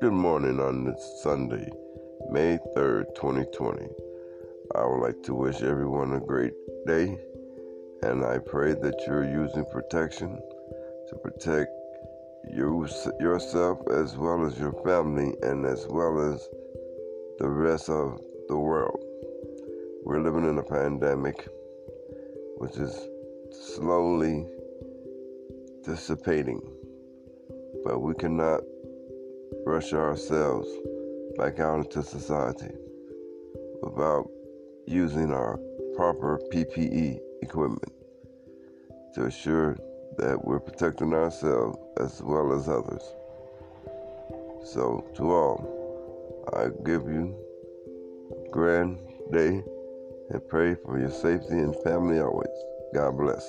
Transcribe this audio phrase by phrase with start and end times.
[0.00, 1.68] Good morning on this Sunday,
[2.30, 3.88] May 3rd, 2020.
[4.76, 6.52] I would like to wish everyone a great
[6.86, 7.18] day,
[8.02, 10.38] and I pray that you're using protection
[11.08, 11.72] to protect
[12.48, 12.86] you,
[13.18, 16.48] yourself as well as your family and as well as
[17.40, 19.02] the rest of the world.
[20.04, 21.48] We're living in a pandemic
[22.58, 22.96] which is
[23.74, 24.46] slowly
[25.84, 26.62] dissipating,
[27.84, 28.60] but we cannot
[29.68, 30.66] rush ourselves
[31.36, 32.72] back out into society
[33.82, 34.26] without
[34.86, 35.60] using our
[35.94, 37.92] proper PPE equipment
[39.14, 39.76] to assure
[40.16, 43.02] that we're protecting ourselves as well as others.
[44.64, 47.36] So, to all, I give you
[48.46, 48.98] a grand
[49.30, 49.62] day
[50.30, 52.56] and pray for your safety and family always.
[52.94, 53.46] God bless.